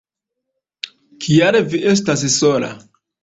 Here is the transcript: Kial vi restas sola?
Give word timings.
Kial 1.27 1.59
vi 1.75 1.83
restas 1.85 2.25
sola? 2.39 2.73